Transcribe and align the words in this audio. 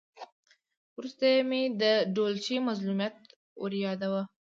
ورسته 0.97 1.25
چې 1.33 1.43
مې 1.49 1.61
د 1.81 1.83
ډولچي 2.15 2.55
مظلومیت 2.67 3.15
وریاداوه. 3.61 4.23